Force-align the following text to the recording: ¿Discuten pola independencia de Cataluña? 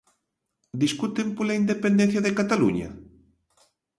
¿Discuten 0.83 1.27
pola 1.37 1.57
independencia 1.61 2.21
de 2.23 2.35
Cataluña? 2.39 2.89